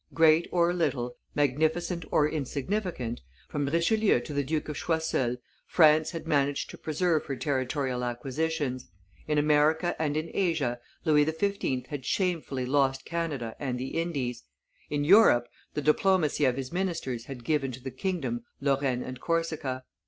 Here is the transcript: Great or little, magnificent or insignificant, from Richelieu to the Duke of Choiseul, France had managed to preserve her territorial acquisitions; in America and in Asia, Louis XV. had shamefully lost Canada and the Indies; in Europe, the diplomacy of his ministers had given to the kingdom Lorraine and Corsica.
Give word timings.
Great 0.15 0.47
or 0.51 0.73
little, 0.73 1.15
magnificent 1.35 2.05
or 2.09 2.27
insignificant, 2.27 3.21
from 3.47 3.67
Richelieu 3.67 4.19
to 4.21 4.33
the 4.33 4.43
Duke 4.43 4.67
of 4.67 4.75
Choiseul, 4.75 5.37
France 5.67 6.09
had 6.09 6.25
managed 6.25 6.71
to 6.71 6.77
preserve 6.79 7.25
her 7.25 7.35
territorial 7.35 8.03
acquisitions; 8.03 8.89
in 9.27 9.37
America 9.37 9.95
and 10.01 10.17
in 10.17 10.31
Asia, 10.33 10.79
Louis 11.05 11.25
XV. 11.25 11.85
had 11.89 12.03
shamefully 12.03 12.65
lost 12.65 13.05
Canada 13.05 13.55
and 13.59 13.79
the 13.79 13.89
Indies; 13.89 14.43
in 14.89 15.03
Europe, 15.03 15.47
the 15.75 15.83
diplomacy 15.83 16.45
of 16.45 16.57
his 16.57 16.73
ministers 16.73 17.25
had 17.25 17.43
given 17.45 17.71
to 17.71 17.79
the 17.79 17.91
kingdom 17.91 18.43
Lorraine 18.59 19.03
and 19.03 19.19
Corsica. 19.19 19.83